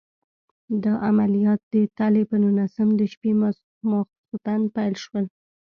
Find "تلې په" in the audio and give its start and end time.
1.97-2.35